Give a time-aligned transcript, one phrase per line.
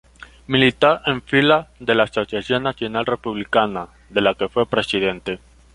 [0.47, 5.37] Militó en filas de la Asociación Nacional Republicana, de la que fue presidente.